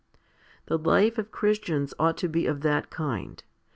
The 0.65 0.79
life 0.79 1.19
of 1.19 1.29
Christians 1.31 1.93
ought 1.99 2.17
to 2.17 2.27
be 2.27 2.47
of 2.47 2.61
that 2.61 2.89
kind. 2.89 3.43